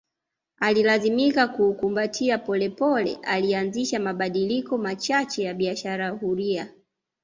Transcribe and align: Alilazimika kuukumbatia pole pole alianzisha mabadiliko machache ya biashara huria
Alilazimika 0.59 1.47
kuukumbatia 1.47 2.37
pole 2.37 2.69
pole 2.69 3.19
alianzisha 3.23 3.99
mabadiliko 3.99 4.77
machache 4.77 5.43
ya 5.43 5.53
biashara 5.53 6.09
huria 6.09 6.73